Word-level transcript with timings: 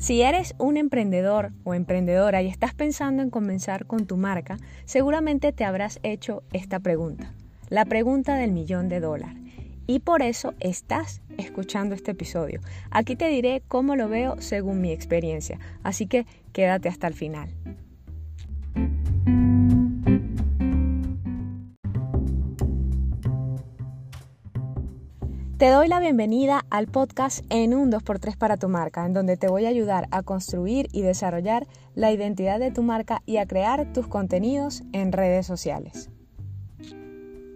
Si 0.00 0.22
eres 0.22 0.54
un 0.56 0.78
emprendedor 0.78 1.52
o 1.62 1.74
emprendedora 1.74 2.40
y 2.40 2.46
estás 2.46 2.72
pensando 2.72 3.22
en 3.22 3.28
comenzar 3.28 3.84
con 3.84 4.06
tu 4.06 4.16
marca, 4.16 4.56
seguramente 4.86 5.52
te 5.52 5.66
habrás 5.66 6.00
hecho 6.02 6.42
esta 6.54 6.80
pregunta, 6.80 7.34
la 7.68 7.84
pregunta 7.84 8.36
del 8.36 8.50
millón 8.50 8.88
de 8.88 9.00
dólares. 9.00 9.36
Y 9.86 9.98
por 9.98 10.22
eso 10.22 10.54
estás 10.58 11.20
escuchando 11.36 11.94
este 11.94 12.12
episodio. 12.12 12.62
Aquí 12.90 13.14
te 13.14 13.28
diré 13.28 13.62
cómo 13.68 13.94
lo 13.94 14.08
veo 14.08 14.40
según 14.40 14.80
mi 14.80 14.90
experiencia, 14.90 15.58
así 15.82 16.06
que 16.06 16.24
quédate 16.54 16.88
hasta 16.88 17.06
el 17.06 17.12
final. 17.12 17.50
Te 25.60 25.68
doy 25.68 25.88
la 25.88 26.00
bienvenida 26.00 26.64
al 26.70 26.86
podcast 26.86 27.44
en 27.50 27.74
un 27.74 27.92
2x3 27.92 28.38
para 28.38 28.56
tu 28.56 28.70
marca, 28.70 29.04
en 29.04 29.12
donde 29.12 29.36
te 29.36 29.46
voy 29.46 29.66
a 29.66 29.68
ayudar 29.68 30.08
a 30.10 30.22
construir 30.22 30.88
y 30.90 31.02
desarrollar 31.02 31.66
la 31.94 32.10
identidad 32.10 32.58
de 32.58 32.70
tu 32.70 32.82
marca 32.82 33.20
y 33.26 33.36
a 33.36 33.44
crear 33.44 33.92
tus 33.92 34.08
contenidos 34.08 34.82
en 34.94 35.12
redes 35.12 35.46
sociales. 35.46 36.08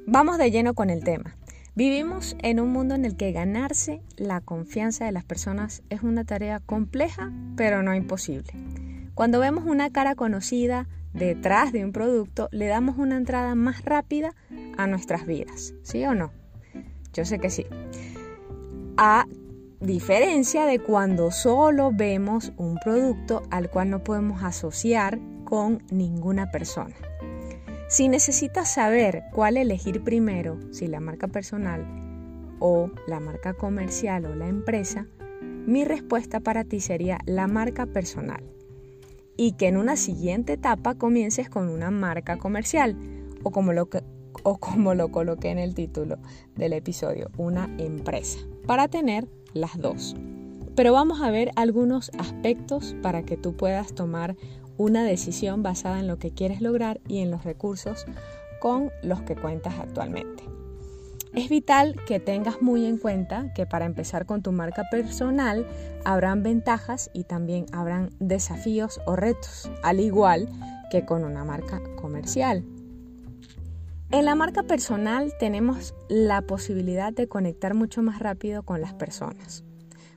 Vamos 0.07 0.37
de 0.37 0.51
lleno 0.51 0.75
con 0.75 0.91
el 0.91 1.03
tema. 1.03 1.35
Vivimos 1.77 2.37
en 2.43 2.61
un 2.61 2.73
mundo 2.75 2.95
en 2.95 3.07
el 3.07 3.17
que 3.17 3.33
ganarse 3.33 4.03
la 4.19 4.43
confianza 4.43 5.07
de 5.07 5.13
las 5.13 5.25
personas 5.25 5.83
es 5.89 6.03
una 6.03 6.25
tarea 6.25 6.61
compleja, 6.61 7.33
pero 7.57 7.83
no 7.83 7.95
imposible. 7.95 8.53
Cuando 9.15 9.41
vemos 9.41 9.65
una 9.65 9.89
cara 9.89 10.15
conocida 10.15 10.89
detrás 11.15 11.73
de 11.73 11.83
un 11.87 11.93
producto, 11.93 12.51
le 12.53 12.67
damos 12.67 12.99
una 12.99 13.17
entrada 13.17 13.55
más 13.55 13.83
rápida 13.83 14.35
a 14.77 14.87
nuestras 14.87 15.25
vidas, 15.25 15.73
¿sí 15.83 16.05
o 16.05 16.15
no? 16.15 16.44
Yo 17.15 17.25
sé 17.25 17.39
que 17.39 17.49
sí. 17.49 17.67
A 18.97 19.27
diferencia 19.81 20.67
de 20.67 20.79
cuando 20.79 21.31
solo 21.31 21.91
vemos 21.93 22.53
un 22.57 22.79
producto 22.79 23.43
al 23.51 23.71
cual 23.71 23.91
no 23.91 24.05
podemos 24.05 24.43
asociar 24.43 25.19
con 25.45 25.83
ninguna 25.91 26.51
persona. 26.51 26.95
Si 27.89 28.09
necesitas 28.09 28.75
saber 28.75 29.25
cuál 29.33 29.57
elegir 29.57 30.03
primero, 30.03 30.59
si 30.73 30.89
la 30.89 31.01
marca 31.01 31.29
personal 31.29 31.87
o 32.59 32.91
la 33.07 33.21
marca 33.21 33.55
comercial 33.55 34.27
o 34.27 34.35
la 34.35 34.49
empresa, 34.49 35.07
mi 35.67 35.85
respuesta 35.85 36.41
para 36.41 36.65
ti 36.65 36.81
sería 36.81 37.19
la 37.27 37.47
marca 37.47 37.87
personal. 37.87 38.43
Y 39.37 39.53
que 39.53 39.69
en 39.69 39.77
una 39.77 39.97
siguiente 39.97 40.55
etapa 40.55 40.95
comiences 40.95 41.49
con 41.51 41.69
una 41.69 41.91
marca 41.91 42.39
comercial 42.39 42.97
o 43.43 43.51
como 43.51 43.73
lo 43.73 43.87
que 43.87 44.03
o 44.45 44.59
como 44.59 44.95
lo 44.95 45.11
coloqué 45.11 45.51
en 45.51 45.59
el 45.59 45.75
título 45.75 46.19
del 46.55 46.73
episodio, 46.75 47.31
una 47.37 47.69
empresa, 47.79 48.39
para 48.67 48.87
tener 48.87 49.27
las 49.53 49.77
dos. 49.77 50.15
Pero 50.77 50.93
vamos 50.93 51.21
a 51.21 51.31
ver 51.31 51.51
algunos 51.57 52.11
aspectos 52.19 52.95
para 53.03 53.25
que 53.25 53.37
tú 53.37 53.57
puedas 53.57 53.95
tomar 53.95 54.37
una 54.77 55.05
decisión 55.05 55.63
basada 55.63 56.01
en 56.01 56.07
lo 56.07 56.19
que 56.19 56.31
quieres 56.31 56.61
lograr 56.61 57.01
y 57.09 57.19
en 57.19 57.31
los 57.31 57.45
recursos 57.45 58.07
con 58.61 58.91
los 59.03 59.23
que 59.23 59.37
cuentas 59.37 59.75
actualmente. 59.79 60.45
Es 61.35 61.49
vital 61.49 61.97
que 62.07 62.21
tengas 62.21 62.63
muy 62.63 62.87
en 62.87 62.97
cuenta 62.97 63.53
que 63.55 63.67
para 63.67 63.87
empezar 63.87 64.25
con 64.25 64.43
tu 64.43 64.53
marca 64.53 64.85
personal 64.91 65.67
habrán 66.05 66.45
ventajas 66.45 67.11
y 67.13 67.25
también 67.25 67.67
habrán 67.73 68.11
desafíos 68.21 69.01
o 69.05 69.17
retos, 69.17 69.69
al 69.83 69.99
igual 69.99 70.49
que 70.91 71.05
con 71.05 71.25
una 71.25 71.45
marca 71.45 71.81
comercial. 71.97 72.65
En 74.15 74.27
la 74.27 74.37
marca 74.37 74.63
personal 74.63 75.33
tenemos 75.41 75.93
la 76.09 76.41
posibilidad 76.43 77.13
de 77.13 77.27
conectar 77.27 77.75
mucho 77.75 78.01
más 78.01 78.21
rápido 78.21 78.63
con 78.63 78.81
las 78.81 78.95
personas. 78.95 79.65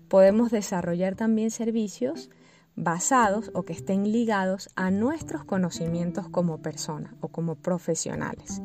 Podemos 0.08 0.52
desarrollar 0.52 1.16
también 1.16 1.50
servicios 1.50 2.30
basados 2.76 3.50
o 3.56 3.64
que 3.64 3.74
estén 3.74 4.12
ligados 4.12 4.70
a 4.76 4.92
nuestros 4.92 5.46
conocimientos 5.46 6.30
como 6.30 6.62
persona 6.62 7.16
o 7.22 7.30
como 7.30 7.56
profesionales. 7.56 8.62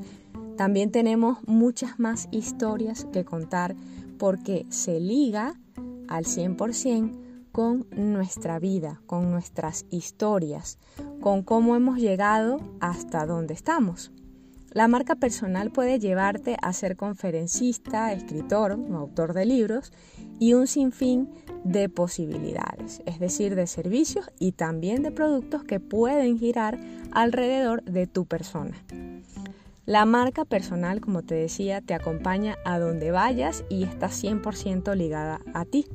También 0.58 0.90
tenemos 0.90 1.38
muchas 1.46 1.98
más 1.98 2.28
historias 2.30 3.06
que 3.10 3.24
contar 3.24 3.74
porque 4.18 4.66
se 4.68 5.00
liga 5.00 5.54
al 6.08 6.26
100% 6.26 7.18
con 7.52 7.86
nuestra 7.96 8.58
vida, 8.58 9.00
con 9.06 9.30
nuestras 9.30 9.86
historias, 9.88 10.78
con 11.22 11.42
cómo 11.42 11.74
hemos 11.74 11.96
llegado 11.96 12.60
hasta 12.80 13.24
donde 13.24 13.54
estamos. 13.54 14.12
La 14.72 14.88
marca 14.88 15.16
personal 15.16 15.70
puede 15.70 15.98
llevarte 15.98 16.56
a 16.62 16.72
ser 16.72 16.96
conferencista, 16.96 18.10
escritor 18.14 18.78
autor 18.94 19.34
de 19.34 19.44
libros 19.44 19.92
y 20.38 20.54
un 20.54 20.66
sinfín 20.66 21.28
de 21.62 21.90
posibilidades, 21.90 23.02
es 23.04 23.18
decir, 23.18 23.54
de 23.54 23.66
servicios 23.66 24.30
y 24.38 24.52
también 24.52 25.02
de 25.02 25.10
productos 25.10 25.62
que 25.64 25.78
pueden 25.78 26.38
girar 26.38 26.78
alrededor 27.10 27.82
de 27.82 28.06
tu 28.06 28.24
persona. 28.24 28.82
La 29.84 30.06
marca 30.06 30.46
personal, 30.46 31.02
como 31.02 31.22
te 31.22 31.34
decía, 31.34 31.82
te 31.82 31.92
acompaña 31.92 32.56
a 32.64 32.78
donde 32.78 33.10
vayas 33.10 33.64
y 33.68 33.84
está 33.84 34.06
100% 34.08 34.96
ligada 34.96 35.40
a 35.52 35.66
ti, 35.66 35.86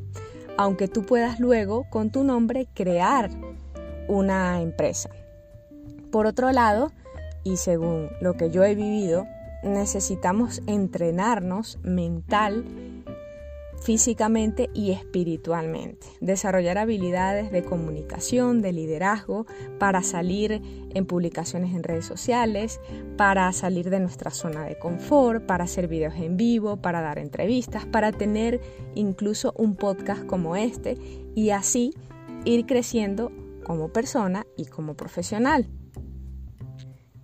aunque 0.56 0.88
tú 0.88 1.04
puedas 1.04 1.40
luego 1.40 1.90
con 1.90 2.12
tu 2.12 2.24
nombre 2.24 2.68
crear 2.76 3.32
una 4.08 4.62
empresa. 4.62 5.10
Por 6.12 6.28
otro 6.28 6.52
lado, 6.52 6.92
y 7.48 7.56
según 7.56 8.10
lo 8.20 8.34
que 8.34 8.50
yo 8.50 8.64
he 8.66 8.76
vivido, 8.76 9.26
necesitamos 9.64 10.62
entrenarnos 10.68 11.80
mental, 11.82 12.66
físicamente 13.82 14.70
y 14.74 14.92
espiritualmente, 14.92 16.08
desarrollar 16.20 16.78
habilidades 16.78 17.52
de 17.52 17.64
comunicación, 17.64 18.62
de 18.62 18.74
liderazgo, 18.74 19.46
para 19.80 20.04
salir 20.04 20.62
en 20.94 21.06
publicaciones 21.06 21.74
en 21.74 21.84
redes 21.84 22.06
sociales, 22.06 22.82
para 23.16 23.52
salir 23.54 23.90
de 23.90 24.02
nuestra 24.02 24.32
zona 24.32 24.66
de 24.66 24.78
confort, 24.78 25.46
para 25.46 25.64
hacer 25.64 25.88
videos 25.88 26.16
en 26.16 26.36
vivo, 26.36 26.78
para 26.78 27.02
dar 27.02 27.18
entrevistas, 27.18 27.86
para 27.86 28.12
tener 28.12 28.60
incluso 28.94 29.54
un 29.56 29.76
podcast 29.76 30.26
como 30.26 30.58
este 30.58 30.98
y 31.34 31.52
así 31.52 31.94
ir 32.44 32.66
creciendo 32.66 33.32
como 33.64 33.90
persona 33.94 34.46
y 34.58 34.66
como 34.66 34.96
profesional. 34.96 35.70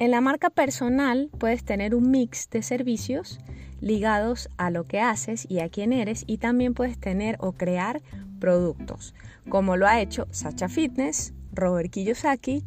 En 0.03 0.11
la 0.11 0.19
marca 0.19 0.49
personal 0.49 1.29
puedes 1.39 1.63
tener 1.63 1.95
un 1.95 2.11
mix 2.11 2.49
de 2.49 2.61
servicios 2.61 3.39
ligados 3.79 4.49
a 4.57 4.69
lo 4.69 4.83
que 4.83 4.99
haces 4.99 5.49
y 5.49 5.59
a 5.59 5.69
quién 5.69 5.93
eres 5.93 6.25
y 6.27 6.39
también 6.39 6.73
puedes 6.73 6.99
tener 6.99 7.37
o 7.39 7.53
crear 7.53 8.01
productos, 8.37 9.15
como 9.47 9.77
lo 9.77 9.87
ha 9.87 10.01
hecho 10.01 10.27
Sacha 10.29 10.67
Fitness, 10.67 11.33
Robert 11.53 11.89
Kiyosaki 11.89 12.65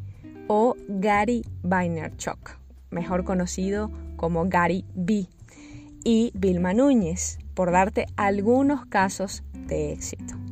o 0.48 0.76
Gary 0.88 1.44
Vaynerchuk, 1.62 2.58
mejor 2.88 3.24
conocido 3.24 3.90
como 4.16 4.48
Gary 4.48 4.86
B, 4.94 5.26
y 6.04 6.32
Vilma 6.34 6.72
Núñez, 6.72 7.36
por 7.52 7.70
darte 7.70 8.06
algunos 8.16 8.86
casos 8.86 9.44
de 9.52 9.92
éxito. 9.92 10.45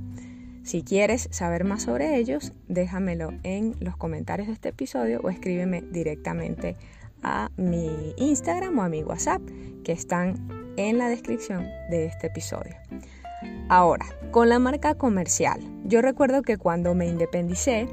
Si 0.65 0.83
quieres 0.83 1.29
saber 1.31 1.65
más 1.65 1.83
sobre 1.83 2.17
ellos, 2.17 2.55
déjamelo 2.69 3.35
en 3.43 3.77
los 3.81 3.99
comentarios 3.99 4.49
de 4.49 4.55
este 4.55 4.71
episodio 4.71 5.21
o 5.23 5.29
escríbeme 5.29 5.83
directamente 5.83 6.77
a 7.23 7.51
mi 7.59 8.15
Instagram 8.17 8.79
o 8.79 8.83
a 8.83 8.89
mi 8.89 9.03
WhatsApp 9.03 9.43
que 9.85 9.93
están 9.93 10.73
en 10.79 10.97
la 10.97 11.11
descripción 11.11 11.67
de 11.91 12.07
este 12.07 12.29
episodio. 12.29 12.75
Ahora, 13.69 14.07
con 14.31 14.49
la 14.49 14.59
marca 14.59 14.95
comercial. 14.95 15.61
Yo 15.85 16.01
recuerdo 16.01 16.41
que 16.41 16.57
cuando 16.57 16.95
me 16.95 17.07
independicé, 17.07 17.87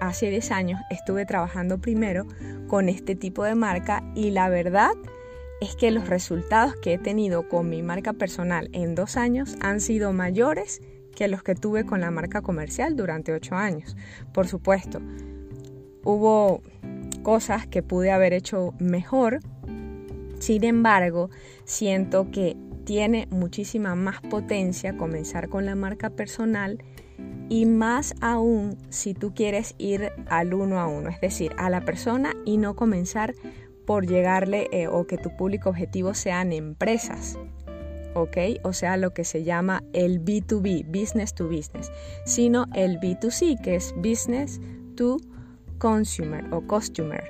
hace 0.00 0.28
10 0.28 0.50
años, 0.50 0.80
estuve 0.90 1.26
trabajando 1.26 1.78
primero 1.78 2.26
con 2.66 2.88
este 2.88 3.14
tipo 3.14 3.44
de 3.44 3.54
marca 3.54 4.02
y 4.16 4.30
la 4.30 4.48
verdad 4.48 4.90
es 5.60 5.76
que 5.76 5.92
los 5.92 6.08
resultados 6.08 6.74
que 6.74 6.94
he 6.94 6.98
tenido 6.98 7.48
con 7.48 7.70
mi 7.70 7.82
marca 7.82 8.12
personal 8.12 8.68
en 8.72 8.96
dos 8.96 9.16
años 9.16 9.56
han 9.60 9.80
sido 9.80 10.12
mayores 10.12 10.82
que 11.16 11.26
los 11.26 11.42
que 11.42 11.56
tuve 11.56 11.84
con 11.84 12.00
la 12.00 12.12
marca 12.12 12.42
comercial 12.42 12.94
durante 12.94 13.32
ocho 13.32 13.56
años. 13.56 13.96
Por 14.32 14.46
supuesto, 14.46 15.00
hubo 16.04 16.62
cosas 17.24 17.66
que 17.66 17.82
pude 17.82 18.12
haber 18.12 18.32
hecho 18.32 18.74
mejor, 18.78 19.40
sin 20.38 20.62
embargo, 20.62 21.30
siento 21.64 22.30
que 22.30 22.56
tiene 22.84 23.26
muchísima 23.30 23.96
más 23.96 24.20
potencia 24.20 24.96
comenzar 24.96 25.48
con 25.48 25.66
la 25.66 25.74
marca 25.74 26.10
personal 26.10 26.78
y 27.48 27.66
más 27.66 28.14
aún 28.20 28.76
si 28.90 29.14
tú 29.14 29.34
quieres 29.34 29.74
ir 29.78 30.12
al 30.28 30.54
uno 30.54 30.78
a 30.78 30.86
uno, 30.86 31.08
es 31.08 31.20
decir, 31.20 31.52
a 31.58 31.70
la 31.70 31.80
persona 31.80 32.34
y 32.44 32.58
no 32.58 32.76
comenzar 32.76 33.34
por 33.86 34.06
llegarle 34.06 34.68
eh, 34.72 34.88
o 34.88 35.06
que 35.06 35.16
tu 35.16 35.36
público 35.36 35.70
objetivo 35.70 36.14
sean 36.14 36.52
empresas. 36.52 37.38
¿Ok? 38.16 38.36
O 38.62 38.72
sea, 38.72 38.96
lo 38.96 39.12
que 39.12 39.24
se 39.24 39.44
llama 39.44 39.82
el 39.92 40.24
B2B, 40.24 40.86
business 40.86 41.34
to 41.34 41.46
business, 41.46 41.92
sino 42.24 42.66
el 42.74 42.98
B2C, 42.98 43.60
que 43.62 43.76
es 43.76 43.94
business 43.96 44.58
to 44.96 45.18
consumer 45.78 46.42
o 46.52 46.62
customer. 46.62 47.22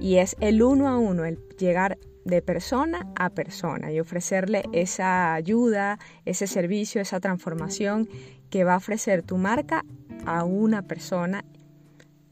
Y 0.00 0.16
es 0.16 0.34
el 0.40 0.62
uno 0.62 0.88
a 0.88 0.96
uno, 0.96 1.26
el 1.26 1.38
llegar 1.58 1.98
de 2.24 2.40
persona 2.40 3.06
a 3.16 3.28
persona 3.30 3.92
y 3.92 4.00
ofrecerle 4.00 4.64
esa 4.72 5.34
ayuda, 5.34 5.98
ese 6.24 6.46
servicio, 6.46 7.02
esa 7.02 7.20
transformación 7.20 8.08
que 8.48 8.64
va 8.64 8.74
a 8.74 8.78
ofrecer 8.78 9.22
tu 9.22 9.36
marca 9.36 9.84
a 10.24 10.44
una 10.44 10.82
persona, 10.82 11.44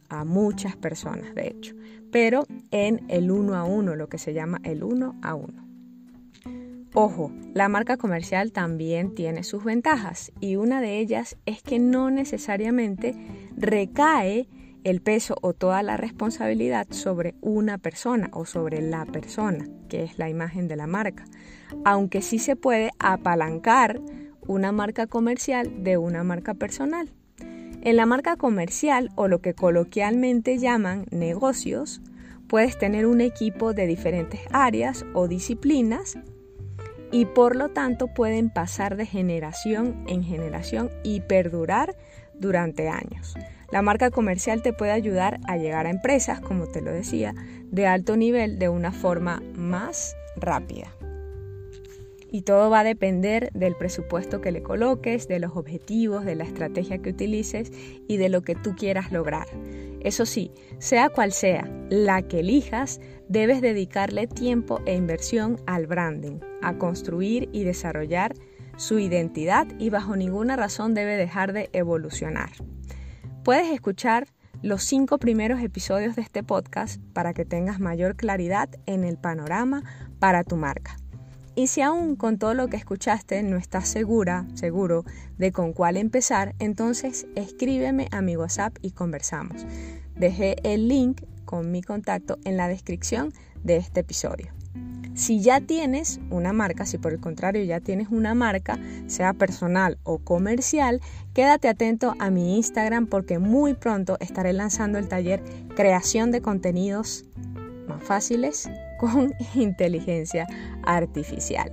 a 0.09 0.25
muchas 0.25 0.77
personas 0.77 1.35
de 1.35 1.49
hecho, 1.49 1.75
pero 2.11 2.47
en 2.71 3.05
el 3.09 3.31
uno 3.31 3.55
a 3.55 3.65
uno, 3.65 3.97
lo 3.97 4.09
que 4.09 4.17
se 4.17 4.33
llama 4.33 4.61
el 4.65 4.83
uno 4.83 5.15
a 5.23 5.35
uno. 5.35 5.63
Ojo, 6.95 7.33
la 7.55 7.71
marca 7.71 7.97
comercial 7.97 8.53
también 8.53 9.15
tiene 9.15 9.45
sus 9.45 9.65
ventajas 9.65 10.31
y 10.41 10.57
una 10.57 10.83
de 10.83 10.99
ellas 10.99 11.39
es 11.47 11.63
que 11.63 11.79
no 11.79 12.11
necesariamente 12.11 13.15
recae 13.57 14.47
el 14.85 15.01
peso 15.01 15.37
o 15.41 15.55
toda 15.55 15.83
la 15.83 15.97
responsabilidad 15.97 16.87
sobre 16.91 17.35
una 17.41 17.79
persona 17.79 18.29
o 18.33 18.45
sobre 18.45 18.83
la 18.83 19.07
persona, 19.07 19.67
que 19.89 20.03
es 20.03 20.19
la 20.19 20.29
imagen 20.29 20.69
de 20.69 20.77
la 20.77 20.87
marca, 20.87 21.25
aunque 21.87 22.21
sí 22.21 22.39
se 22.39 22.57
puede 22.57 22.91
apalancar 22.99 23.99
una 24.47 24.71
marca 24.71 25.07
comercial 25.07 25.83
de 25.83 25.97
una 25.97 26.25
marca 26.25 26.53
personal. 26.53 27.09
En 27.81 27.97
la 27.97 28.05
marca 28.05 28.37
comercial 28.37 29.11
o 29.15 29.29
lo 29.29 29.41
que 29.41 29.55
coloquialmente 29.55 30.59
llaman 30.59 31.07
negocios, 31.11 32.03
puedes 32.49 32.79
tener 32.79 33.07
un 33.07 33.23
equipo 33.23 33.73
de 33.73 33.87
diferentes 33.87 34.41
áreas 34.51 35.07
o 35.15 35.27
disciplinas 35.27 36.19
y 37.13 37.27
por 37.27 37.55
lo 37.55 37.69
tanto 37.69 38.09
pueden 38.09 38.51
pasar 38.51 38.97
de 38.97 39.07
generación 39.07 40.05
en 40.09 40.25
generación 40.25 40.91
y 41.05 41.21
perdurar 41.21 41.95
durante 42.35 42.89
años. 42.89 43.35
La 43.71 43.83
marca 43.83 44.11
comercial 44.11 44.63
te 44.63 44.73
puede 44.73 44.93
ayudar 44.93 45.39
a 45.47 45.57
llegar 45.57 45.87
a 45.87 45.91
empresas, 45.91 46.41
como 46.41 46.67
te 46.67 46.81
lo 46.83 46.91
decía, 46.91 47.35
de 47.71 47.87
alto 47.87 48.17
nivel 48.17 48.59
de 48.59 48.69
una 48.69 48.93
forma 48.93 49.43
más 49.55 50.17
rápida. 50.37 50.93
Y 52.31 52.43
todo 52.43 52.71
va 52.71 52.81
a 52.81 52.85
depender 52.85 53.51
del 53.53 53.77
presupuesto 53.77 54.41
que 54.41 54.53
le 54.53 54.63
coloques, 54.63 55.29
de 55.29 55.39
los 55.39 55.55
objetivos, 55.55 56.25
de 56.25 56.35
la 56.35 56.45
estrategia 56.45 56.99
que 56.99 57.11
utilices 57.11 57.71
y 58.09 58.17
de 58.17 58.31
lo 58.31 58.43
que 58.43 58.55
tú 58.55 58.75
quieras 58.75 59.13
lograr. 59.13 59.47
Eso 60.03 60.27
sí, 60.27 60.51
sea 60.79 61.09
cual 61.09 61.33
sea 61.33 61.69
la 61.89 62.23
que 62.23 62.41
elijas, 62.41 63.01
debes 63.29 63.61
dedicarle 63.61 64.27
tiempo 64.27 64.81
e 64.85 64.95
inversión 64.95 65.61
al 65.67 65.87
branding, 65.87 66.41
a 66.61 66.77
construir 66.77 67.49
y 67.53 67.65
desarrollar 67.65 68.35
su 68.77 68.99
identidad 68.99 69.67
y 69.79 69.91
bajo 69.91 70.17
ninguna 70.17 70.57
razón 70.57 70.95
debe 70.95 71.17
dejar 71.17 71.53
de 71.53 71.71
evolucionar. 71.73 72.51
Puedes 73.45 73.71
escuchar 73.73 74.27
los 74.63 74.83
cinco 74.85 75.19
primeros 75.19 75.61
episodios 75.61 76.17
de 76.17 76.23
este 76.23 76.43
podcast 76.43 77.01
para 77.13 77.33
que 77.35 77.45
tengas 77.45 77.81
mayor 77.81 78.17
claridad 78.17 78.69
en 78.87 79.05
el 79.05 79.19
panorama 79.19 79.83
para 80.19 80.45
tu 80.45 80.57
marca. 80.57 81.02
Y 81.55 81.67
si 81.67 81.83
aún 81.83 82.17
con 82.17 82.39
todo 82.39 82.55
lo 82.55 82.69
que 82.69 82.77
escuchaste 82.77 83.43
no 83.43 83.57
estás 83.57 83.89
segura, 83.89 84.47
seguro 84.55 85.05
de 85.37 85.53
con 85.53 85.73
cuál 85.75 85.99
empezar, 85.99 86.55
entonces 86.59 87.27
escríbeme 87.35 88.09
a 88.11 88.23
mi 88.23 88.37
WhatsApp 88.37 88.77
y 88.81 88.93
conversamos. 88.93 89.67
Dejé 90.17 90.57
el 90.65 90.89
link 90.89 91.23
con 91.45 91.71
mi 91.71 91.83
contacto 91.83 92.39
en 92.45 92.57
la 92.57 92.69
descripción 92.69 93.33
de 93.65 93.77
este 93.77 94.01
episodio. 94.01 94.53
Si 95.15 95.43
ya 95.43 95.61
tienes 95.61 96.21
una 96.31 96.55
marca, 96.55 96.87
si 96.87 96.97
por 96.97 97.13
el 97.13 97.21
contrario 97.21 97.63
ya 97.65 97.81
tienes 97.81 98.09
una 98.09 98.35
marca, 98.35 98.79
sea 99.07 99.35
personal 99.35 99.99
o 100.05 100.19
comercial, 100.19 101.03
quédate 101.35 101.69
atento 101.69 102.15
a 102.19 102.31
mi 102.31 102.57
Instagram 102.57 103.07
porque 103.07 103.39
muy 103.39 103.75
pronto 103.75 104.17
estaré 104.21 104.55
lanzando 104.55 104.99
el 104.99 105.09
taller 105.09 105.43
Creación 105.77 106.31
de 106.31 106.41
contenidos 106.41 107.27
más 107.89 108.03
fáciles 108.03 108.71
con 109.03 109.35
inteligencia 109.55 110.47
artificial. 110.85 111.73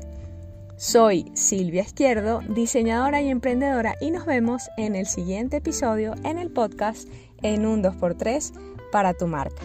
Soy 0.77 1.25
Silvia 1.33 1.83
Izquierdo, 1.83 2.41
diseñadora 2.49 3.21
y 3.21 3.29
emprendedora 3.29 3.95
y 4.01 4.11
nos 4.11 4.25
vemos 4.25 4.69
en 4.77 4.95
el 4.95 5.05
siguiente 5.05 5.57
episodio 5.57 6.15
en 6.23 6.39
el 6.39 6.49
podcast 6.49 7.07
en 7.43 7.65
un 7.65 7.83
2x3 7.83 8.53
para 8.91 9.13
tu 9.13 9.27
marca. 9.27 9.61